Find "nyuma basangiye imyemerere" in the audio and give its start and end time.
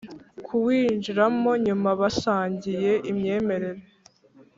1.65-3.81